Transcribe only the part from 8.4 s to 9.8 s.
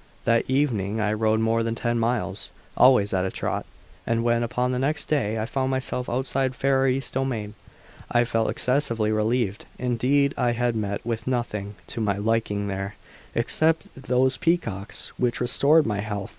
excessively relieved;